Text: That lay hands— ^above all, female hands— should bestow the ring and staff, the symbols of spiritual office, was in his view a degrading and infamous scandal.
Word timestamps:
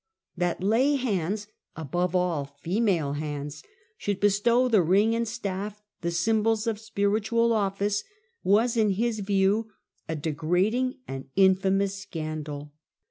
That 0.35 0.63
lay 0.63 0.95
hands— 0.95 1.45
^above 1.77 2.15
all, 2.15 2.45
female 2.59 3.13
hands— 3.13 3.61
should 3.99 4.19
bestow 4.19 4.67
the 4.67 4.81
ring 4.81 5.13
and 5.13 5.27
staff, 5.27 5.83
the 6.01 6.09
symbols 6.09 6.65
of 6.65 6.79
spiritual 6.79 7.53
office, 7.53 8.03
was 8.43 8.75
in 8.75 8.89
his 8.93 9.19
view 9.19 9.69
a 10.09 10.15
degrading 10.15 10.97
and 11.07 11.29
infamous 11.35 11.93
scandal. 11.99 12.73